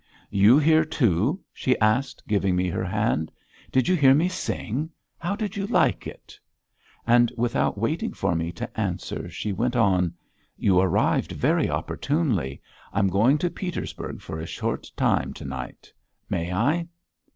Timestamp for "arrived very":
10.79-11.69